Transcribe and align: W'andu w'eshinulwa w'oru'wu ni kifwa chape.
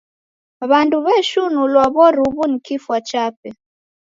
W'andu 0.69 0.97
w'eshinulwa 1.05 1.83
w'oru'wu 1.95 2.43
ni 2.51 2.57
kifwa 2.65 2.97
chape. 3.09 3.49